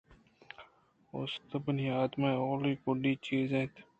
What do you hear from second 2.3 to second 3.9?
اولی ءُ گڈی چیز اِنت